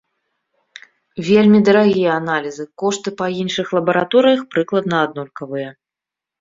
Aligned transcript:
Вельмі 1.27 1.59
дарагія 1.69 2.15
аналізы, 2.23 2.67
кошты 2.85 3.09
па 3.21 3.27
іншых 3.41 3.65
лабараторыях 3.79 4.41
прыкладна 4.57 5.07
аднолькавыя. 5.07 5.69